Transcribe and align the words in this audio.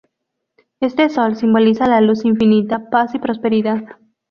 Este 0.79 1.09
sol 1.09 1.35
simboliza 1.35 1.85
la 1.87 2.01
luz 2.01 2.25
infinita, 2.25 2.89
paz 2.89 3.13
y 3.13 3.19
prosperidad. 3.19 3.97